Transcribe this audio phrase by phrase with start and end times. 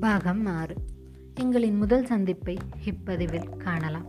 [0.00, 0.74] பாகம் ஆறு.
[1.40, 4.06] எங்களின் முதல் சந்திப்பை இப்பதிவில் காணலாம்.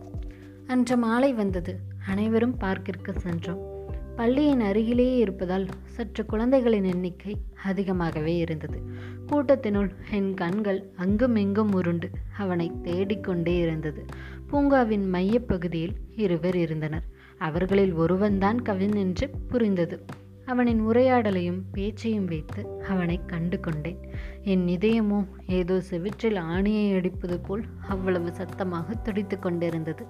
[0.66, 1.78] அன்று மாலை வந்தது.
[2.06, 3.88] அனைவரும் பார்க்கிற்கு சென்றோம்.
[4.16, 8.82] பள்ளியின் அருகிலேயே இருப்பதால் சற்று குழந்தைகளின் எண்ணிக்கை அதிகமாகவே இருந்தது.
[9.26, 14.04] கூட்டத்தினுள் என் கண்கள் அங்கும் இங்கும் உருண்டு அவனை தேடிக்கொண்டே இருந்தது.
[14.50, 17.04] பூங்காவின் மையப்பகுதியில் இருவர் இருந்தனர்.
[17.38, 20.04] அவர்களில் ஒருவன்தான் கவின் என்று புரிந்தது.
[20.50, 24.00] அவனின் உரையாடலையும் பேச்சையும் வைத்து அவனை கண்டு கொண்டேன்
[24.44, 30.04] என் இதயமோ ஏதோ செவிற்றில் ஆணியை அடிப்பது போல் அவ்வளவு சத்தமாக துடித்து கொண்டிருந்தது.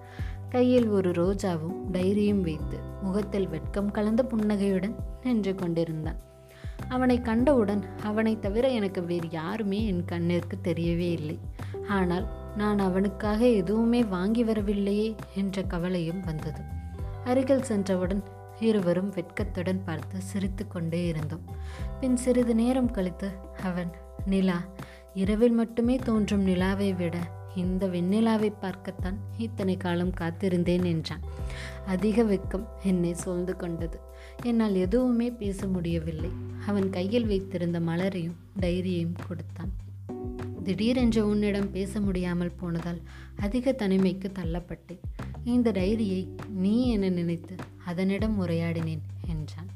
[0.49, 6.21] கையில் ஒரு ரோஜாவும் டைரியும் வைத்து முகத்தில் வெட்கம் கலந்த புன்னகையுடன் நின்று கொண்டிருந்தான்.
[6.89, 11.39] அவனை கண்டவுடன் அவனை தவிர எனக்கு வேறு யாருமே என் கண்ணிற்கு தெரியவே இல்லை.
[11.89, 16.63] ஆனால் நான் அவனுக்காக எதுவுமே வாங்கி வரவில்லையே என்ற கவலையும் வந்தது.
[17.25, 18.23] அருகில் சென்றவுடன்
[18.61, 21.45] இருவரும் வெட்கத்துடன் பார்த்து சிரித்து கொண்டே இருந்தோம்.
[22.01, 23.31] பின் சிறிது நேரம் கழித்து
[23.63, 23.93] அவன்
[24.27, 24.65] நிலா
[25.15, 27.19] இரவில் மட்டுமே தோன்றும் நிலாவை விட
[27.55, 31.21] இந்த வெண்ணிலாவை பார்க்கத்தான் இத்தனை காலம் காத்திருந்தேன் என்றான்.
[31.87, 34.01] அதிக வெட்கம் என்னை சூழ்ந்து கொண்டது.
[34.43, 36.31] என்னால் எதுவுமே பேச முடியவில்லை.
[36.67, 39.73] அவன் கையில் வைத்திருந்த மலரையும் டைரியையும் கொடுத்தான்.
[40.65, 43.01] திடீரென்று உன்னிடம் பேச முடியாமல் போனதால்
[43.41, 45.01] அதிக தனிமைக்கு தள்ளப்பட்டேன்.
[45.45, 47.55] இந்த டைரியை நீ என நினைத்து
[47.91, 49.71] அதனிடம் உரையாடினேன் என்றான்.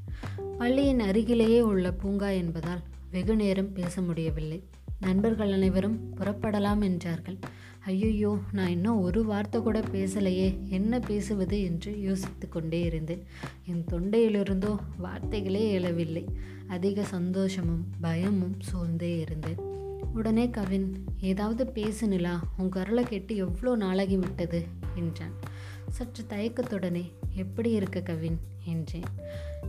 [0.58, 4.60] பள்ளியின் அருகிலேயே உள்ள பூங்கா என்பதால் வெகு நேரம் பேச முடியவில்லை.
[5.00, 7.38] நண்பர்கள் அனைவரும் புறப்படலாம் என்றார்கள்.
[7.86, 13.22] ஐயோ நான் இன்னும் ஒரு வார்த்தை கூட பேசலையே என்ன பேசுவது என்று யோசித்து கொண்டே இருந்தேன்.
[13.66, 16.24] என் தொண்டையிலிருந்தோ வார்த்தைகளே எழவில்லை.
[16.68, 19.60] அதிக சந்தோஷமும் பயமும் சூழ்ந்தே இருந்தேன்.
[20.14, 20.88] உடனே கவின்
[21.20, 24.60] ஏதாவது பேசுனிலா உன் குரலை கேட்டு எவ்வளோ நாளாகி விட்டது
[24.94, 25.34] என்றான்
[25.88, 28.40] சற்று தயக்கத்துடனே எப்படி இருக்க கவின்?
[28.64, 29.08] என்றேன்.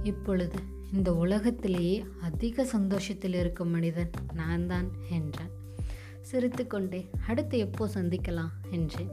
[0.03, 0.59] இப்பொழுது
[0.93, 5.53] இந்த உலகத்திலேயே அதிக சந்தோஷத்தில் இருக்கும் மனிதன் நான் தான் என்றான்
[6.21, 8.51] சிரித்துக்கொண்டே அடுத்து எப்போ சந்திக்கலாம்?
[8.69, 9.11] என்றேன்.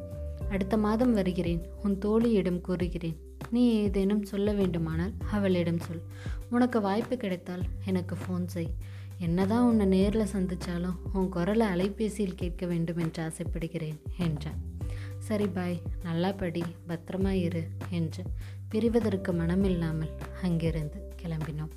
[0.51, 3.17] அடுத்த மாதம் வருகிறேன் உன் தோழியிடம் கூறுகிறேன்.
[3.51, 6.03] நீ ஏதேனும் சொல்ல வேண்டுமானால் அவளிடம் சொல்.
[6.51, 8.75] உனக்கு வாய்ப்பு கிடைத்தால் எனக்கு ஃபோன் செய்.
[9.19, 14.61] என்னதான் உன்னை நேரில் சந்தித்தாலும் உன் குரலை அலைபேசியில் கேட்க வேண்டும் என்று ஆசைப்படுகிறேன் என்றான்.
[15.27, 18.23] சரி பாய் நல்லா படி பத்திரமா இரு என்று
[18.71, 20.13] பிரிவதற்கு மனமில்லாமல்
[20.43, 21.73] அங்கிருந்து கிளம்பினோம்.